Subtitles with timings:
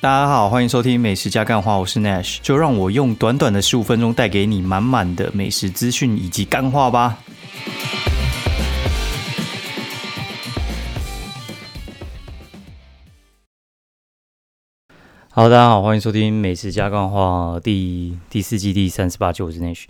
[0.00, 7.18] 大家好，欢迎收听美食加干话，我是 Nash，就让我用短短的十五分钟带给你满满的美食资讯以及干话吧。
[15.30, 19.86] 好，大家好，欢迎收听美食加干话第第四季第三十八集，我是 Nash。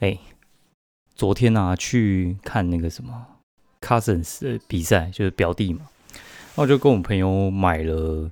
[0.00, 0.18] 哎，
[1.14, 3.26] 昨天啊去看那个什么
[3.80, 8.30] Cousins 的比赛，就是表弟嘛，然后就跟我朋友买了。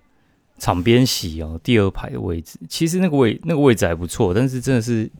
[0.59, 5.11] 场边席哦，第二排的位置，其实那个位那个位置还不错，但是真的是，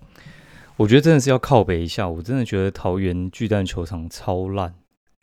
[0.77, 2.09] 我觉得真的是要靠北一下。
[2.09, 4.75] 我真的觉得桃园巨蛋球场超烂，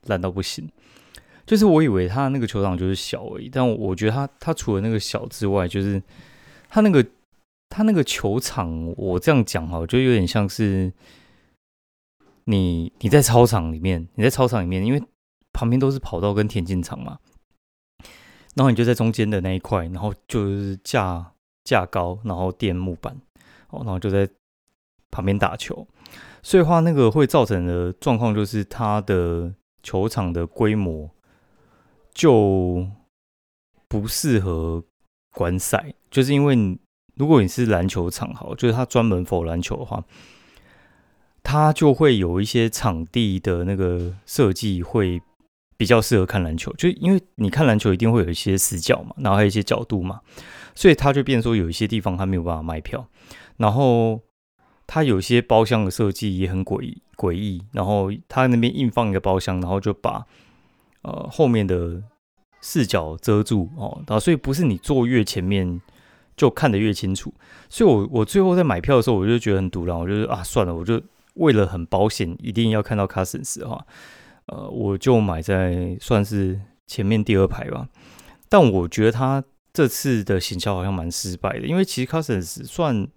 [0.07, 0.69] 烂到不行。
[1.45, 6.01] 就是我以为他那个球场就是小而已，但我觉得他他除了那个小之外，就是
[6.69, 7.05] 他那个
[7.69, 10.91] 他那个球场，我这样讲哈，就有点像是
[12.45, 15.03] 你你在操场里面，你在操场里面，因为
[15.53, 17.19] 旁边都是跑道跟田径场嘛。
[18.55, 21.33] 然后你就在中间的那一块，然后就是架
[21.65, 23.13] 架高，然后垫木板，
[23.69, 24.27] 哦，然后就在
[25.11, 25.85] 旁边打球。
[26.41, 31.09] 所以话那个会造成的状况就是，它的球场的规模
[32.13, 32.87] 就
[33.89, 34.81] 不适合
[35.31, 36.79] 观赛，就是因为
[37.15, 40.01] 如果你是篮球场，好，就是它专门否篮球的话，
[41.43, 45.21] 它就会有一些场地的那个设计会。
[45.77, 50.21] 比较适合看篮球，就因为你看篮球一定会有一些死角嘛，然后还有一些角度嘛，
[50.73, 53.07] 所以它就变说有一些地方它没有办法卖票，
[53.57, 54.21] 然后
[54.87, 60.25] 它有些包厢的设计也很诡异诡异，然后它那边硬放一个包厢，然后就把
[61.01, 62.01] 呃后面的
[62.61, 65.81] 视角遮住哦，然后所以不是你坐越前面
[66.37, 67.33] 就看得越清楚，
[67.67, 71.01] 所以我我最后在买票的时候我就觉得很堵然，我就啊算了，我就
[71.33, 73.85] 为了很保险，一定要看到 Cousins 的话。
[74.47, 77.89] 呃，我就买在算是前面第二排吧，
[78.47, 83.07] 但我觉得他这次的行销好像蛮失败的，因为其实 Cousins 算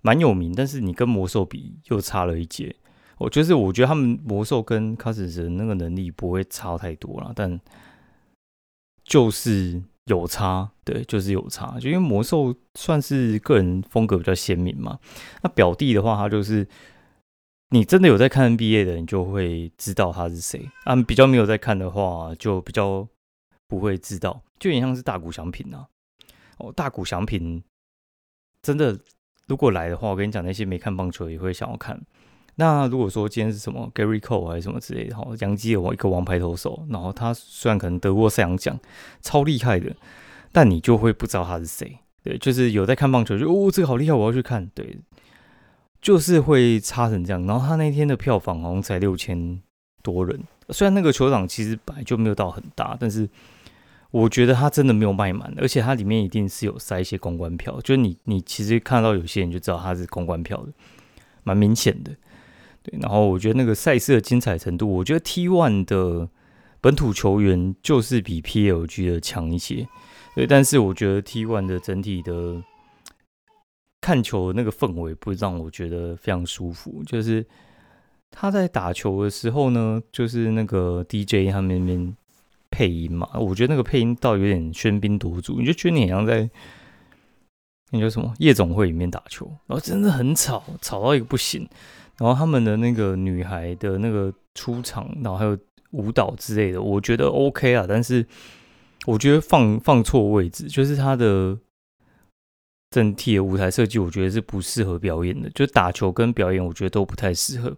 [0.00, 2.74] 蛮有名，但是你跟魔兽比又差了一截。
[3.18, 7.60] 我就是我觉得他们魔兽跟 Cousins 的那个能力不会差太多了，但
[9.04, 11.78] 就是有差，对，就是有差。
[11.78, 14.98] 就因为魔兽算是个人风格比较鲜明嘛，
[15.42, 16.66] 那表弟的话，他就是。
[17.72, 20.94] 你真的有在看 NBA 的，你就会知道他是谁啊。
[20.94, 23.08] 比较没有在看的话，就比较
[23.66, 25.86] 不会知道，就有点像是大股祥品啊。
[26.58, 27.64] 哦，大股祥品
[28.60, 28.98] 真的
[29.48, 31.98] 如果来的话，我跟你讲，那些没看棒球也会想要看。
[32.56, 38.78] 那如果说今天是什么 Gary Cole 还是什么之类的，哈，杨基有一个王牌投手，然后他虽然可能得过赛扬奖，
[39.22, 39.96] 超厉害的，
[40.52, 41.98] 但你就会不知道他是谁。
[42.22, 44.66] 对，就是有在看棒球，就哦，这个好厉害，我要去看。
[44.74, 44.98] 对。
[46.02, 49.62] 就是会差成这样，然后他那天的票房好像才六千
[50.02, 53.28] 多人，虽然那个球场其实本来就没有到很大，但是
[54.10, 60.72] 我觉得他真的没有卖满，而且它里面一定是有塞一些公关票，就是你你其实看到有些人就知道他是公关票的，
[61.44, 62.10] 蛮明显的。
[62.82, 66.28] 对，然后我觉得那个赛事的精彩程度，我觉得 T One 的
[66.80, 69.86] 本土球员就是比 PLG 的强一些，
[70.34, 72.60] 对，但是我觉得 T One 的整体的。
[74.02, 77.46] 看球那个氛围不让我觉得非常舒服，就是
[78.32, 82.16] 他在打球的时候呢，就是那个 DJ 他们那边
[82.68, 86.50] 配音嘛，我觉得那个配音倒有点喧宾夺主，你就觉得你好像在
[87.92, 91.68] 那叫什么夜总会里面打球，然后真的很吵，吵到一个不行。
[92.18, 95.56] 然后他们的那个女孩的那个出场，然后还有
[95.92, 98.26] 舞蹈之类的，我觉得 OK 啊，但是
[99.06, 101.56] 我觉得放放错位置，就是他的。
[102.92, 105.48] 整体的舞台设计，我觉得是不适合表演的。
[105.50, 107.74] 就打球跟表演，我觉得都不太适合。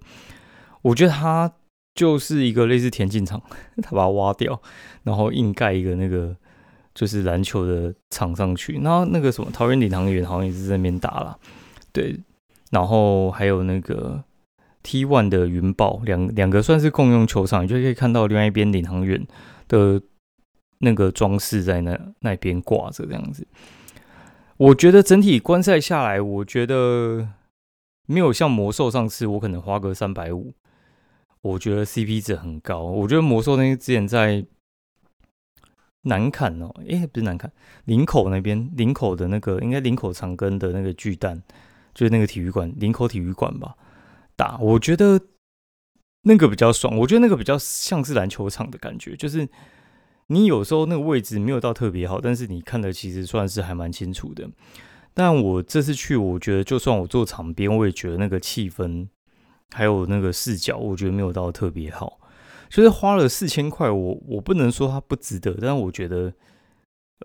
[0.82, 1.50] 我觉得它
[1.94, 3.40] 就是一个类似田径场，
[3.80, 4.60] 他把它挖掉，
[5.04, 6.36] 然后硬盖一个那个
[6.92, 8.80] 就是篮球的场上去。
[8.82, 11.38] 然后那个什么桃园领航员好像也是在那边打了，
[11.92, 12.18] 对。
[12.70, 14.24] 然后还有那个
[14.82, 19.24] T One 的云豹，两两个算是共用球场，你就可以看到另外一边领航员
[19.68, 20.02] 的
[20.78, 23.46] 那个装饰在那那边挂着这样子。
[24.56, 27.28] 我觉得整体观赛下来，我觉得
[28.06, 30.54] 没有像魔兽上次，我可能花个三百五，
[31.40, 32.82] 我觉得 CP 值很高。
[32.82, 34.46] 我觉得魔兽那些之前在
[36.02, 37.50] 南坎哦，诶，不是南坎，
[37.86, 41.42] 林口那边，林口的那个应该林口长庚的那个巨蛋，
[41.92, 43.74] 就是那个体育馆，林口体育馆吧，
[44.36, 45.20] 打，我觉得
[46.22, 49.48] 那个比较爽，我觉得那个比较像是篮球场的感觉，就是。
[50.28, 54.48] 你有时候那个位置没有到特别好，但是你看的其实算是还蛮清楚的。
[55.12, 59.06] 但我这次去，我觉得就算我坐场边，我也觉得那个气氛
[59.74, 62.18] 还有那个视角，我觉得没有到特别好。
[62.68, 66.32] 就是花了四千块，我我不能说它不值得，但我觉得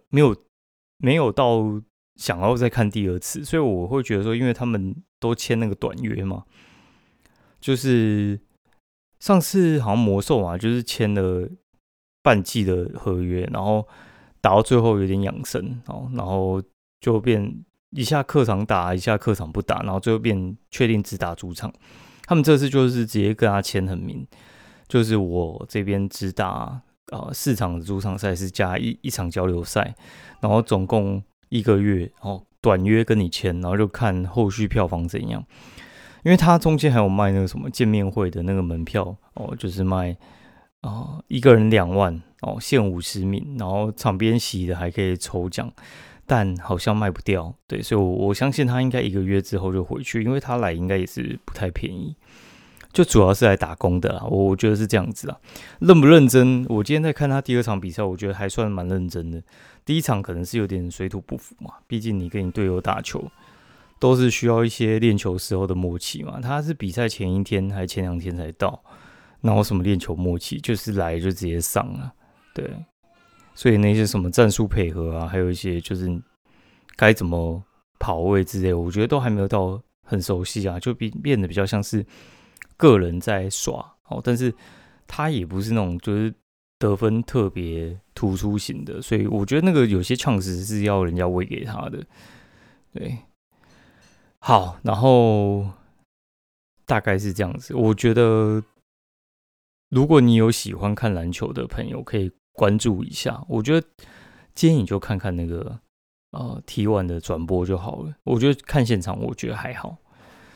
[0.09, 0.35] 没有
[0.97, 1.81] 没有到
[2.17, 6.43] 想要再看第二次，所以我会觉得说，因为他们都签那个短约嘛，
[7.59, 8.39] 就是
[9.19, 11.49] 上次好像魔兽嘛，就是签了
[12.21, 13.87] 半季的合约，然后
[14.41, 16.61] 打到最后有点养生哦，然后
[16.99, 21.73] 就变一下客场打，一下客场不打，然后最后变确定只打主场。
[22.25, 24.27] 他们这次就是直接跟他签很明，
[24.87, 29.95] 就是我这边只打啊四场主场赛事加一一场交流赛，
[30.39, 35.43] 然后总共一个月，然后短约跟你签，然后就看后续票房怎样。
[36.23, 40.15] 因为他中间还有卖那个什么见面会的那个门票哦，就是卖
[40.81, 45.71] 啊一个人两万哦，限五十名，然后场边席的还可以抽奖。
[46.31, 52.15] 但好像卖不掉，对，所以，我我相信他应该一个月之后就回去，因为他来应该也是不太便宜，
[52.93, 54.23] 就主要是来打工的啦。
[54.29, 55.39] 我我觉得是这样子啊，
[55.79, 56.63] 认不认真？
[56.69, 59.41] 我今天在看他第二场比赛，我觉得还算蛮认真的。
[59.83, 63.31] 第一场可能是有点水土不服嘛，毕竟你跟你队友打球
[63.97, 66.39] 都是需要一些练球时候的默契嘛。
[66.39, 68.83] 他是比赛前一天还是前两天才到，
[69.41, 72.13] 那我什么练球默契，就是来就直接上了，
[72.53, 72.69] 对。
[73.55, 76.07] 所以那些什么战术配合啊，还有一些就是
[76.95, 77.61] 该怎么
[77.99, 82.05] 跑位之类，我觉得都还没有到很熟悉啊，就变变得比较像是
[82.77, 84.21] 个人在耍哦。
[84.23, 84.53] 但是
[85.07, 86.33] 他也不是那种就是
[86.77, 92.01] 得分特别突出型的，所以我觉得那个有些创实是要人家喂给他的。
[92.93, 93.17] 对，
[94.39, 95.67] 好，然后
[96.85, 97.75] 大概是这样子。
[97.75, 98.63] 我觉得
[99.89, 102.31] 如果你有喜欢看篮球的朋友，可以。
[102.51, 103.87] 关注一下，我觉得
[104.53, 105.79] 今天你就看看那个
[106.31, 108.13] 呃 T one 的转播就好了。
[108.25, 109.95] 我觉得看现场，我觉得还好。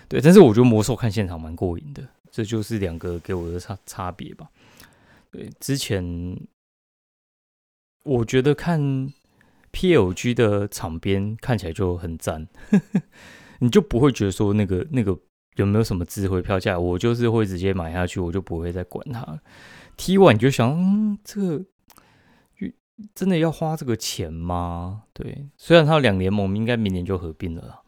[0.10, 4.50] 对，但是我觉得魔兽看现场蛮过瘾的，这就是两个给我的差差别吧。
[5.32, 6.38] 对，之前
[8.04, 8.82] 我觉得看
[9.72, 12.50] PLG 的场边看起来就很赞，
[13.60, 15.18] 你就不会觉得说那个那个
[15.56, 19.40] 有没有什么智慧票价，我就是会直接买下去，我就不会再管它。
[19.98, 21.66] T one 你就想，嗯，这个。
[23.16, 25.06] 真的要花这个钱吗？
[25.14, 27.82] 对，虽然他两联盟应该明年就合并了，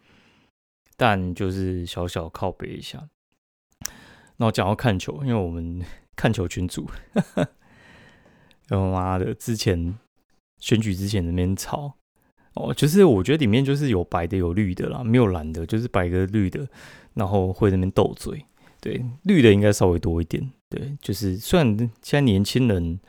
[0.97, 3.07] 但就是小小靠背一下。
[4.37, 5.79] 那我讲到看球，因为我们
[6.15, 6.89] 看球群组，
[8.67, 9.95] 他 妈的，之前
[10.57, 11.97] 选举之前那边吵
[12.55, 16.67] 哦，就是我觉得里面就是有白的有绿的啦，没有蓝的，就是白的绿的，
[17.13, 18.43] 然后会那边斗嘴。
[18.81, 20.51] 对，绿的应该稍微多一点。
[20.69, 22.99] 对，就是虽然现在年轻人。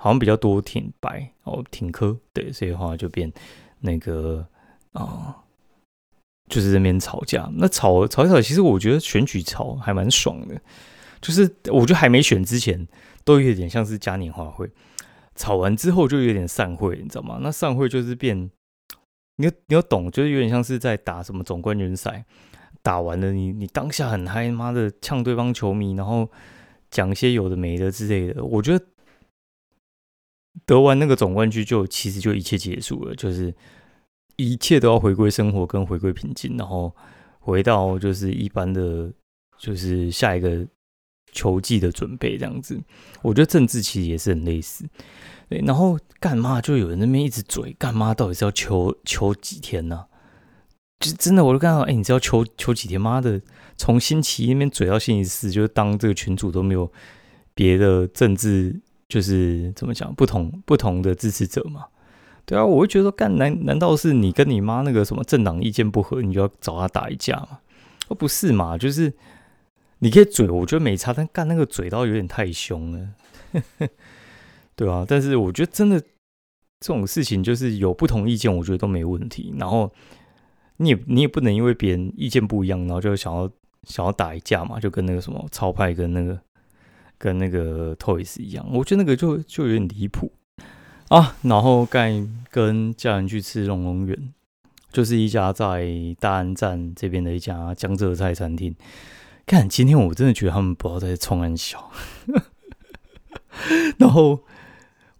[0.00, 3.32] 好像比较多挺白哦，挺科对，所以话就变
[3.80, 4.46] 那个
[4.92, 5.36] 啊，
[6.48, 7.50] 就是这边吵架。
[7.56, 10.54] 那吵吵一吵，其实我觉得选举吵还蛮爽的。
[11.20, 12.86] 就是我觉得还没选之前，
[13.24, 14.68] 都有点像是嘉年华会；
[15.38, 17.38] 吵完之后就有点散会，你知道吗？
[17.40, 18.50] 那散会就是变，
[19.36, 22.26] 你你要懂，就是有点像是在打什么总冠军赛，
[22.82, 26.28] 打完了你你当下很嗨，妈的呛对方球迷，然后
[26.90, 28.44] 讲一些有的没的之类的。
[28.44, 28.84] 我觉得。
[30.66, 33.54] 得完那个总冠军，就其实就一切结束了，就是
[34.36, 36.94] 一切都要回归生活跟回归平静，然后
[37.38, 39.10] 回到就是一般的，
[39.56, 40.66] 就是下一个
[41.32, 42.80] 球技的准备这样子。
[43.22, 44.84] 我觉得政治其实也是很类似，
[45.48, 45.60] 对。
[45.66, 50.04] 然后干嘛就有人那边一直嘴，干嘛到底是要求求几天呢？
[51.00, 53.00] 就真的，我就看到，哎，你知道求求几天？
[53.00, 53.40] 妈的，
[53.76, 56.90] 从星期一那边嘴到星期四，就是当这个群主都没有
[57.54, 58.80] 别的政治。
[59.08, 61.86] 就是怎么讲，不同不同的支持者嘛，
[62.44, 67.60] 对啊，我会觉得，干难难道是你跟你妈那个什么政党意见不合，你就要找他打一架吗？
[68.08, 69.10] 哦，不是嘛，就是
[69.98, 73.08] 你可以嘴，我觉得没差，但干那个嘴倒有点太凶了，
[74.76, 76.06] 对啊，但是我觉得真的这
[76.86, 79.54] 种事情就是有不同意见，我觉得都没问题。
[79.58, 79.92] 然后
[80.78, 83.50] 你也你也不能因为别人意见不一样，然后就想要
[83.84, 86.38] 想要打一架嘛，就跟那个什么超派跟那个。
[87.20, 90.30] 跟那个 Toys 一样，我觉得那个就就有点离谱
[91.08, 91.36] 啊。
[91.42, 92.12] 然后盖
[92.48, 94.32] 跟家人去吃龙龙园，
[94.92, 95.84] 就是一家在
[96.20, 98.72] 大安站这边的一家江浙菜餐厅。
[99.48, 101.90] 看今天我真的觉得他们不要再冲安小，
[103.96, 104.44] 然后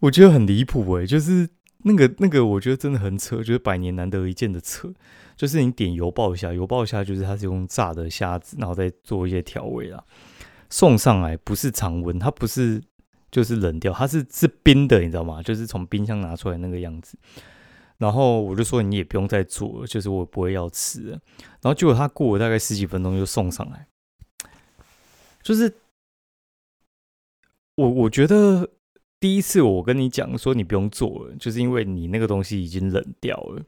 [0.00, 1.48] 我觉得很离谱哎，就是
[1.84, 4.92] 那个那个，我觉得真的很扯，就是百年难得一见的扯。
[5.34, 10.04] 就是你点油爆虾，油爆虾就是它是用炸的虾子，然后再做一些调味啦。
[10.68, 12.82] 送上来不是常温，它不是
[13.30, 15.42] 就是冷掉，它是是冰的，你知道吗？
[15.42, 17.16] 就是从冰箱拿出来那个样子。
[17.96, 21.10] 然后我就说你也不用再做了，就是我不会要吃。
[21.10, 23.86] 然后结果他过了大概十几分钟就送上来，
[25.42, 25.72] 就是
[27.76, 28.68] 我我觉得
[29.20, 33.62] 第一次我跟你讲说你不用做了，就是因为你那个东西已经冷掉了，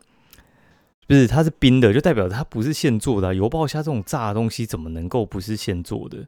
[1.07, 3.35] 不是它是冰的，就代表它不是现做的。
[3.35, 6.27] 油爆虾这种炸的东西怎么能够不是现做的？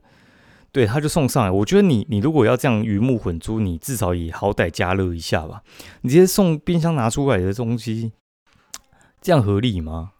[0.72, 1.50] 对，他就送上来。
[1.50, 5.62] 我觉得你你如果要这样鱼目混珠，你至少也好歹加热一下吧。
[6.00, 8.12] 你直接送冰箱拿出来的东西，
[9.20, 10.12] 这样合理吗？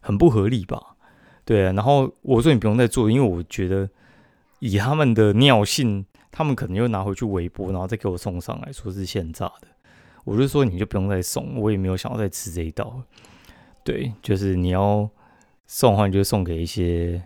[0.00, 0.96] 很不合理吧？
[1.44, 1.72] 对啊。
[1.74, 3.88] 然后我说你不用再做，因为我觉得
[4.60, 6.06] 以他们的尿性。
[6.30, 9.68] 他们可能又拿回去微波，然后再给我送上来，说是现炸的。
[10.24, 13.02] 我就说你就不用再送，我也没有想要再吃这一道。
[13.82, 15.08] 对，就是你要
[15.66, 17.20] 送的话，你就送给一些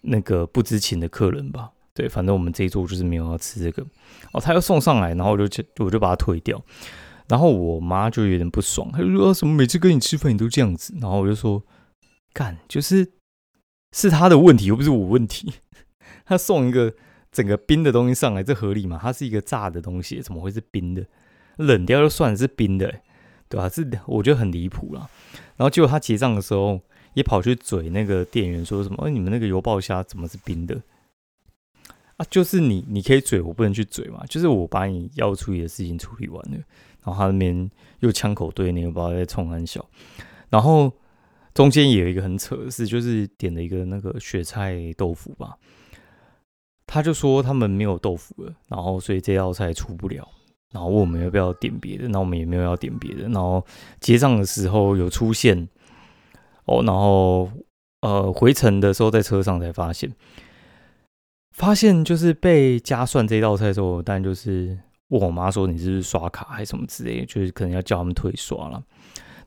[0.00, 1.70] 那个不知情的客人吧。
[1.92, 3.86] 对，反正我们这一桌就是没有要吃这个。
[4.32, 6.60] 哦，他要送上来，然后我就我就把它退掉。
[7.28, 11.62] 然后我妈就有点不爽，她就说：“什么每次跟你吃饭你都这样子？”然后我就说
[12.32, 13.12] ：“干，就是
[13.92, 15.52] 是他的问题，又不是我问题。
[16.26, 16.92] 他送一个。”
[17.32, 18.98] 整个冰的东西上来，这合理吗？
[19.02, 21.04] 它是一个炸的东西，怎么会是冰的？
[21.56, 23.00] 冷掉就算是冰的，
[23.46, 23.68] 对吧？
[23.68, 25.10] 是我觉得很离谱了。
[25.56, 26.80] 然后结果他结账的时候，
[27.12, 30.80] 也跑去嘴那个店员说什么：“哎，你们那个油爆虾怎么是冰的？”
[32.16, 34.24] 啊，就是你你可以嘴，我不能去嘴嘛。
[34.30, 36.56] 就是我把你要处理的事情处理完了，
[37.04, 39.86] 然后他那边又枪口对那个不知道在冲很小。
[40.48, 40.90] 然后
[41.52, 45.58] 中间也有一个很扯的事，就是点了一个那个雪菜豆腐吧。
[46.86, 50.26] 他就说他们没有豆腐了，然后所以这道菜出不了，
[50.70, 53.64] 然后问我们要不要点别的，那我们也没有要点别的，然后
[54.00, 55.68] 结账的时候有出现
[56.66, 57.50] 哦，然后
[58.02, 60.12] 呃回程的时候在车上才发现，
[61.50, 64.78] 发现就是被加算这道菜的时候，但就是
[65.08, 68.80] 问我妈说你是不是刷卡还是什么之类，就是可能要叫他们退刷了，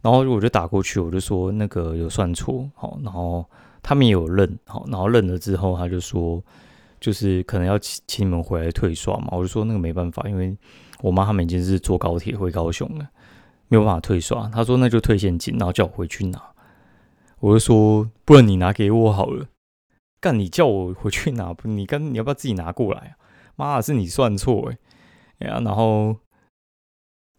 [0.02, 3.46] 然后我就打过去，我就说那个有算错，好，然后
[3.82, 6.44] 他们也有认，好，然后认了之后他就说。
[7.00, 10.58] 就是可能要请请你们回来退刷嘛，我就说那个没办法，因为
[11.02, 13.10] 我妈他们已经是坐高铁回高雄了，
[13.68, 14.48] 没有办法退刷。
[14.50, 16.42] 他说那就退现金，然后叫我回去拿。
[17.40, 19.48] 我就说不然你拿给我好了。
[20.22, 23.16] 干你叫我回去拿，你跟你要不要自己拿过来？
[23.56, 24.70] 妈，是你算错
[25.40, 25.62] 哎呀！
[25.64, 26.18] 然后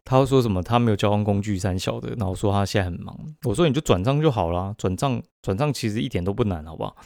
[0.04, 3.14] 他说什么他没有交通工具三小的，然后说他现在很忙。
[3.44, 6.96] 我说你就转账就好了，转账转账其实一点都不难，好不好？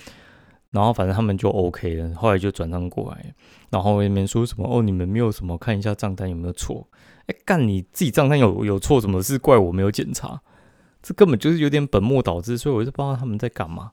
[0.75, 3.33] 然后反正他们就 OK 了，后来就转账过来，
[3.71, 6.88] 然后那边说什么哦，你们没有什么看一下账单有没有错？
[7.26, 10.43] 哎，干你自己账单有有错，什么是怪我没有检查？
[11.00, 13.93] 这根本就是有点本末倒置，所以我就不知道他们在干嘛，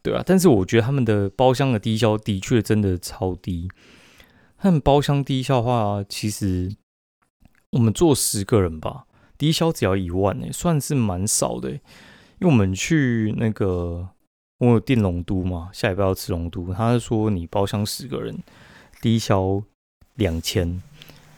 [0.00, 3.68] 对啊，但是我觉得他们的包厢的低消的确真的超低，
[4.56, 6.74] 他们包厢低消的话，其实
[7.72, 9.04] 我们坐十个人吧，
[9.36, 11.80] 低消只要一万呢，算是蛮少的，因
[12.40, 14.08] 为我们去那个。
[14.58, 16.72] 我有订龙都嘛，下礼拜要吃龙都。
[16.72, 18.36] 他是说你包厢十个人，
[19.02, 19.62] 低消
[20.14, 20.82] 两千，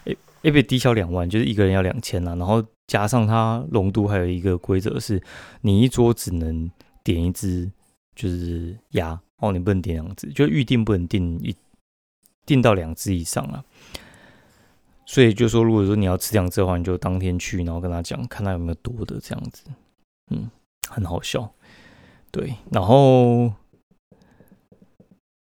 [0.04, 2.34] 诶诶，不低消两万，就是一个人要两千啦。
[2.36, 5.20] 然后加上他龙都还有一个规则是，
[5.62, 6.70] 你一桌只能
[7.02, 7.70] 点一只，
[8.14, 11.54] 就是鸭哦，你不能点两只，就预定不能订一
[12.46, 13.64] 订到两只以上啊。
[15.04, 19.64] 所以就说，如果说你要吃两只的话，你就当天去，然后跟他讲，看他有没有多的这样子。
[20.30, 20.50] 嗯，
[20.88, 21.50] 很好笑。
[22.30, 23.50] 对，然后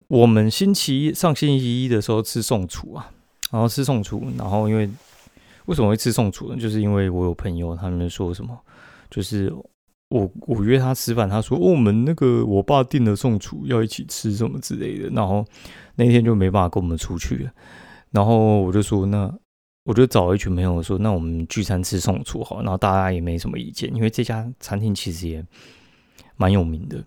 [0.09, 3.13] 我们星期一上星期一的时候吃宋厨啊，
[3.51, 4.89] 然后吃宋厨，然后因为
[5.67, 6.57] 为什么会吃宋厨呢？
[6.57, 8.59] 就是因为我有朋友他们说什么，
[9.11, 9.53] 就是
[10.09, 15.45] 我我约他吃饭，他说哦我们那个我爸订的宋厨要一起吃什么之类的，然后
[15.97, 17.53] 那天就没办法跟我们出去了，
[18.11, 19.33] 然后我就说那
[19.85, 25.45] 我就找一群朋友说那我们聚餐吃宋厨好，然后大家也没什么意见，因为这家餐厅其实也。
[26.41, 27.05] 蛮有名的，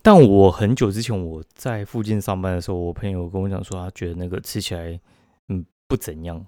[0.00, 4.98] 但我很久之前我在附近上班的时候，我朋友跟我讲说，他觉得那个吃起来
[5.50, 6.42] 嗯不怎样，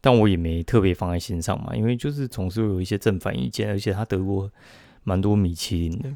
[0.00, 4.50] 但我也没特别放在心上嘛，因为就是总是会有一些正反意见，而且他得过
[5.04, 6.10] 蛮多米其林的。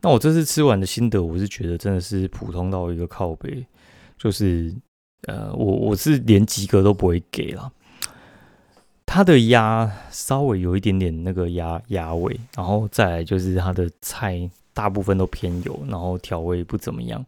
[0.00, 3.66] 那我这次吃完的心得，我是觉得真的是普通到一个靠背，
[4.16, 4.72] 就是
[5.22, 7.72] 呃，我我是连及格都不会给了。
[9.04, 14.48] 它的鸭稍微有一点点那个鸭鸭味，然后再来就是它的菜。
[14.78, 17.26] 大部分都偏油，然后调味不怎么样，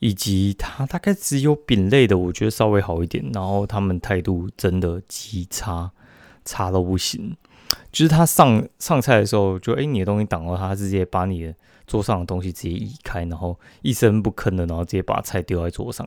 [0.00, 3.24] 以及它大概只有饼类的，我觉得稍微好一点。
[3.32, 5.92] 然后他们态度真的极差，
[6.44, 7.36] 差到不行。
[7.92, 11.54] 就是他上上菜的时候，就哎，你的东西挡到他，直接把你的
[11.86, 16.04] 桌上的东西直接移开，然后一声不吭的，然后直接把菜丢在桌上。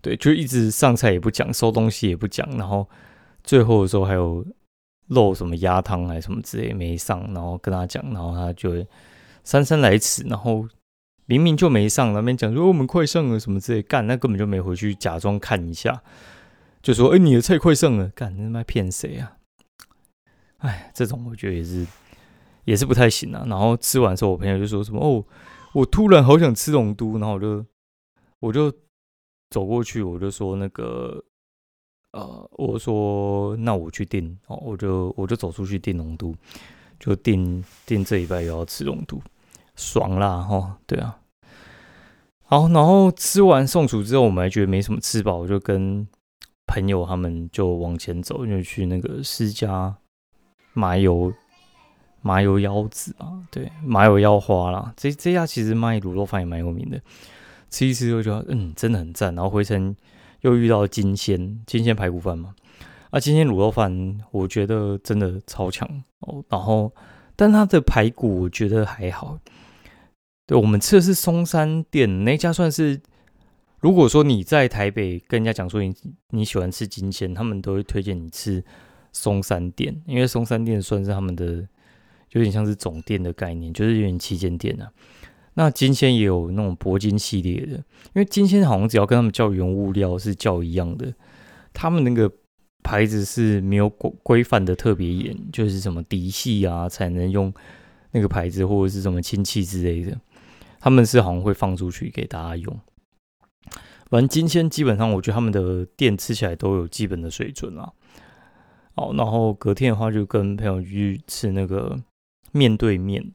[0.00, 2.88] 对，就一直上菜也不讲，收东西也不讲，然后
[3.42, 4.46] 最后的时候还有
[5.08, 8.86] 漏什么鸭汤还是什么之类没上，然后跟他讲，然后他就会。
[9.46, 10.68] 姗姗来迟，然后
[11.24, 16.02] 明明就没上，那边讲说我们快上了什么之类，干那根本就没回去假装看一下，
[16.82, 19.36] 就说：“哎，你的菜快上了，干他妈骗谁啊？”
[20.58, 21.86] 哎，这种我觉得也是
[22.64, 23.46] 也是不太行啊。
[23.48, 25.24] 然后吃完之后，我朋友就说什么：“哦，
[25.72, 27.64] 我突然好想吃龙都。”然后我就
[28.40, 28.72] 我就
[29.50, 31.22] 走过去，我就说：“那个，
[32.12, 36.34] 呃，我说那我去订哦，我就我就走出去订龙都，
[36.98, 39.20] 就订订这一拜又要吃龙都，
[39.76, 40.40] 爽啦！
[40.40, 41.20] 哈，对啊。”
[42.48, 46.06] 好，然后吃完宋厨之后，我们还觉得没什么吃饱，就跟
[46.64, 49.96] 朋友他们就往前走，就去那个施家
[50.72, 51.32] 麻油
[52.22, 54.92] 麻油腰子啊，对，麻油腰花啦。
[54.96, 57.00] 这这家其实卖卤肉饭也蛮有名的，
[57.68, 59.34] 吃一吃就觉得嗯，真的很赞。
[59.34, 59.96] 然后回程
[60.42, 62.54] 又遇到金鲜金鲜排骨饭嘛，
[63.10, 65.88] 啊，金鲜卤肉饭我觉得真的超强
[66.20, 66.44] 哦。
[66.48, 66.92] 然后，
[67.34, 69.36] 但它的排骨我觉得还好。
[70.46, 73.00] 对，我们吃的是松山店那家，算是
[73.80, 75.94] 如果说你在台北跟人家讲说你
[76.30, 78.62] 你喜欢吃金鲜，他们都会推荐你吃
[79.12, 81.66] 松山店，因为松山店算是他们的
[82.30, 84.88] 有点像是总店的概念，就是有点旗舰店啊。
[85.54, 91.12] 那金鲜也有那种铂金系列的，因为金鲜好像只要跟他们叫原物料是叫一样的，
[91.72, 92.30] 他们那个
[92.82, 97.52] 牌子是没有规规范的特别严，就是什么嫡系啊才能用
[98.12, 100.16] 那个牌子，或者是什么亲戚之类的。
[100.80, 102.80] 他们是好像会放出去给大家用，
[104.10, 107.92] 反正今天基本上我觉得他们的店吃起来都有基本的水准啊。
[108.94, 112.00] 好，然后隔天的话就跟朋友去吃那个
[112.52, 113.32] 面对面。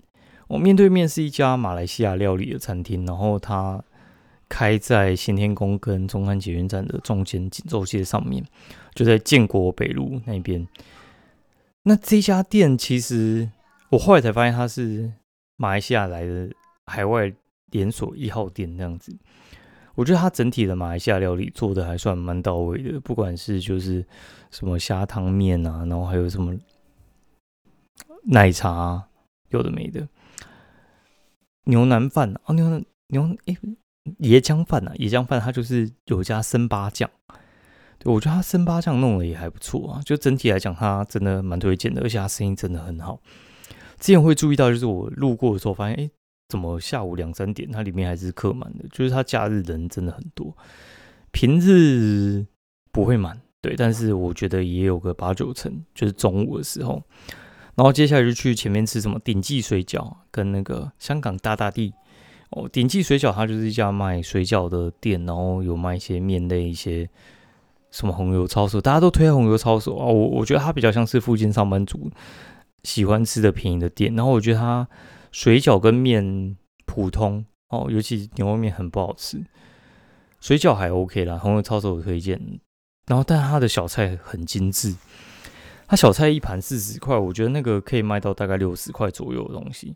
[0.48, 3.82] 哦，面对面是一家马来西亚料理的餐厅，然后它
[4.50, 8.44] 开在新天宫跟中山捷运站的中间锦州街上面，
[8.94, 10.68] 就在建国北路那边。
[11.84, 13.50] 那这家店其实
[13.92, 15.14] 我后来才发现它是
[15.56, 16.50] 马来西亚来的
[16.92, 17.34] 海外。
[17.74, 19.18] 连锁一号店那样子，
[19.96, 24.06] 我觉得它整体的马来西亚料理做的还算蛮到位的，不管是就是
[24.50, 26.54] 什么虾汤面啊，然后还有什么
[28.24, 29.02] 奶茶，
[29.52, 30.06] 有的没的，
[31.64, 33.58] 牛腩饭啊，牛腩牛诶，
[34.20, 37.10] 椰浆饭啊，椰浆饭它就是有加生八酱，
[38.00, 43.22] 对我觉得它生八酱弄的也还不错啊，就整体来讲它真的蛮推荐的，而且它生意真的很好。
[43.98, 46.12] 之前会注意到，就是我路过的时候发现，哎。
[46.52, 48.84] 怎么下午两三点，它里面还是客满的？
[48.92, 50.54] 就是它假日人真的很多，
[51.32, 52.46] 平日
[52.92, 53.74] 不会满，对。
[53.78, 57.02] 但是我觉得也有个八九成，就是中午的时候。
[57.76, 61.94] 然后接下来就去前面吃什么鼎记水饺，跟那个香港大大地
[62.50, 62.68] 哦。
[62.68, 67.10] 鼎记水饺它就是一家卖水饺的店，然后有卖一些面类，一些
[67.92, 70.06] 什么红油抄手，大家都推红油抄手啊。
[70.06, 72.12] 我我觉得它比较像是附近上班族
[72.84, 74.86] 喜欢吃的便宜的店，然后我觉得它。
[75.32, 79.44] 水饺跟面普通哦，尤其牛肉面很不好吃。
[80.40, 82.40] 水饺还 OK 啦，红油抄手我推荐。
[83.08, 84.96] 然后，但它的小菜很精致，
[85.88, 89.96] 它小菜一盘四十块，我觉得那个可以卖到大概六十块左右的东西。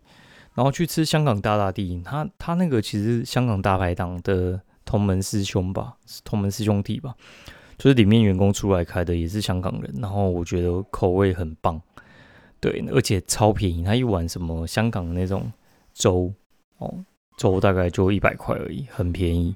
[0.53, 7.13] 然后去吃香港大大地，他他那个其实香港大排档的同门师兄吧，同门师兄弟吧，
[7.77, 9.93] 就是里面员工出来开的，也是香港人。
[9.99, 11.81] 然后我觉得口味很棒。
[12.59, 15.51] 对，而且超便宜，它一碗什么香港的那种
[15.93, 16.33] 粥
[16.77, 17.05] 哦，
[17.37, 19.55] 粥大概就一百块而已，很便宜。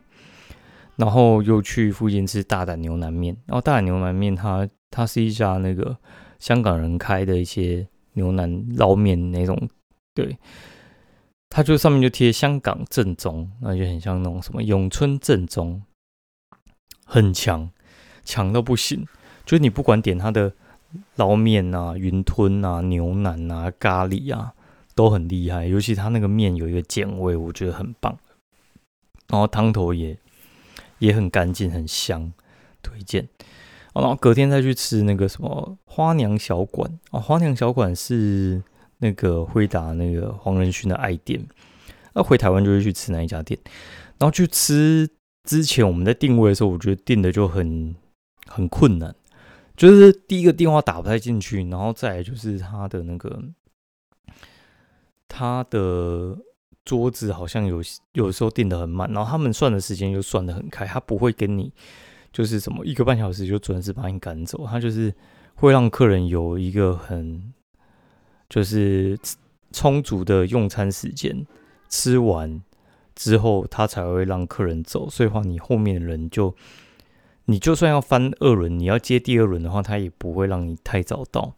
[0.96, 5.98] 然后又去附近吃大胆牛腩面，然后大胆牛腩面它它是一家那个
[6.40, 9.58] 香港人开的一些牛腩捞面那种，
[10.14, 10.38] 对，
[11.50, 15.82] 它就上面就贴香港正宗，那就很像那种什么永春正宗，
[17.06, 17.72] 很强，
[18.24, 19.06] 强到不行，
[19.46, 20.54] 就是你不管点它的。
[21.16, 24.54] 捞面啊，云吞啊，牛腩啊，咖喱啊，
[24.96, 25.66] 都很厉害。
[25.66, 28.18] 尤其他那个面有一个碱味，我觉得很棒。
[29.28, 30.18] 然后汤头也
[30.98, 32.34] 也很干净，很香，
[32.82, 33.28] 推荐。
[33.94, 38.64] 然后隔天再去吃那个什么花娘小馆哦，花娘小馆是
[39.00, 41.44] 那个辉达那个黄仁勋的爱店。
[42.14, 43.60] 那回台湾就会去吃那一家店。
[44.18, 45.10] 然后去吃
[45.44, 47.96] 之前，我们在定位的时候，我觉得定的就很
[48.48, 49.14] 很困难。
[49.80, 53.42] 就是第一个电话打不太进去，然后再来就是他的那个
[55.26, 56.38] 他的
[56.84, 61.72] 桌子好像有有时候订的很慢，然后他们算的时间又算的很开，他不会跟你
[62.34, 65.14] 就是什么一个半小时就准时把你赶走，他就是
[65.56, 67.54] 会让客人有一个很
[68.50, 69.18] 就是
[69.72, 71.48] 充足的用餐时间，
[71.88, 72.62] 吃完
[73.16, 76.54] 之后他才会让客人走，所以话你后面的人就。
[77.50, 81.56] 你就算要翻二轮，你要接第二轮的话，他也不会让你太早到。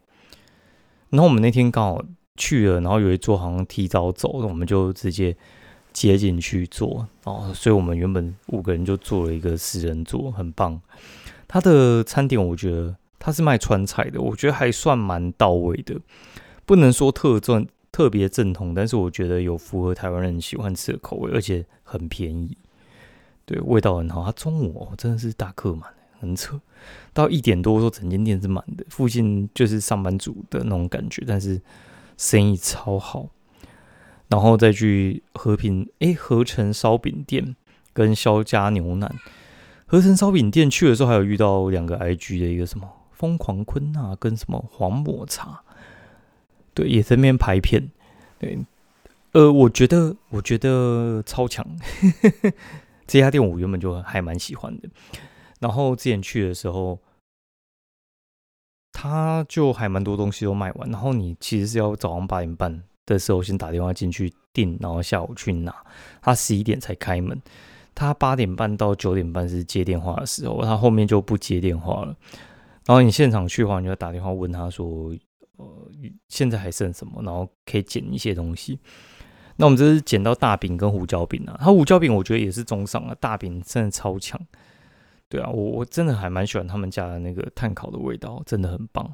[1.10, 2.02] 然后我们那天刚好
[2.38, 5.36] 去了，然后有一桌好像提早走，我们就直接
[5.92, 7.06] 接进去坐。
[7.26, 10.80] 哦，所以我们原本五个人就坐了一个四人座，很棒。
[11.46, 16.00] 它的餐点我觉得它是卖川菜的，我觉得还算蛮到位的，
[16.66, 22.58] 不能说特正特别正统，但是我觉得有符合台湾人喜欢吃的口味，而且很便宜，
[23.46, 24.24] 对，味道很好。
[24.26, 26.60] 它中午哦真的是大客满，很扯，
[27.14, 31.62] 到一点多说整间店是满的，附近就是上班族的那种感觉，但是
[32.18, 33.30] 生意超好。
[34.30, 37.54] 然后再去和平哎合成烧饼店
[37.92, 39.14] 跟肖家牛腩，
[39.86, 45.62] 合成烧饼店去的时候还有遇到两个 IG 的一个什么疯狂坤啊跟什么黄抹茶，
[46.74, 47.90] 对也在那边拍片，
[48.40, 48.58] 对，
[49.34, 51.68] 呃我觉得我觉得超强，
[53.12, 54.90] 这家店我原本就还蛮喜欢的，
[55.60, 56.98] 然后之前去的时候，
[58.94, 62.82] 他就还蛮多东西都卖完，然后你其实是要早上八点半。
[63.06, 65.76] 的时候先打电话进去订，然后下午去拿。
[66.22, 67.38] 他十一点才开门，
[67.94, 72.16] 他八点半到九点半是接电话的时候，他后面就不接电话了。
[72.86, 75.14] 然后你现场去的话，你就打电话问他说
[75.58, 75.92] ：“呃，
[76.30, 77.22] 现在还剩什么？
[77.24, 78.80] 然后可以捡一些东西。”
[79.58, 81.58] 那我们这是捡到大饼跟胡椒饼啊。
[81.60, 84.40] 他胡椒饼我觉得也是中上啊，大饼真的超强。
[85.30, 89.14] 对啊，我我真的还蛮喜欢他们家的那个碳烤的味道，真的很棒。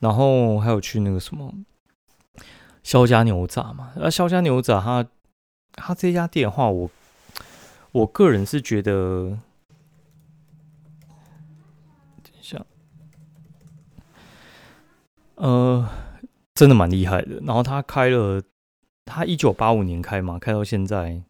[0.00, 1.52] 然后还有去那个什么。
[2.82, 5.06] 肖家牛杂嘛，那肖家牛杂，它
[5.74, 6.90] 它这家店的话，我
[7.92, 9.38] 我个人是觉得，
[12.24, 12.60] 等一下，
[15.36, 15.88] 呃，
[16.54, 17.38] 真的蛮厉害的。
[17.44, 18.42] 然后他开了，
[19.14, 21.22] 他一九八五年开嘛，开到现在，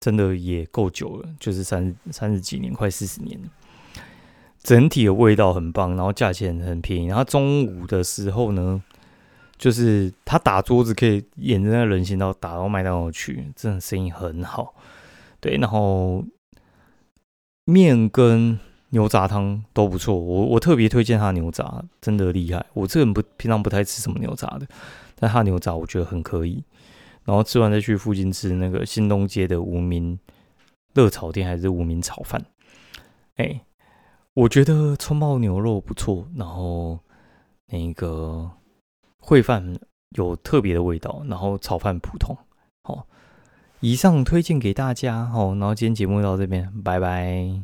[0.00, 3.38] 真的也够久了，就是三三十几年，快四十年。
[4.62, 7.06] 整体的味道很棒，然后价钱很便宜。
[7.06, 8.82] 然后中午的时候呢？
[9.58, 14.74] 就是他打桌子可以沿着那人行道打到麦当劳去，真的生意很好。
[15.38, 16.24] 对，然后
[17.66, 22.66] 面跟牛杂汤都不错，我我特别推荐他牛杂，真的厉害。
[22.72, 24.66] 我这个人不平常不太吃什么牛杂的，
[25.14, 26.64] 但他牛杂我觉得很可以。
[27.24, 30.18] 然后吃完再去附近吃那个新东街的无名
[30.94, 32.44] 热炒店还是无名炒饭，
[33.36, 33.60] 哎，
[34.34, 36.98] 我觉得葱爆牛肉不错，然后
[37.66, 38.50] 那个。
[39.24, 39.78] 烩饭
[40.16, 42.36] 有特别的味道，然后炒饭普通。
[42.82, 43.06] 好，
[43.78, 45.24] 以上推荐给大家。
[45.26, 47.62] 好，然后今天节目到这边，拜拜。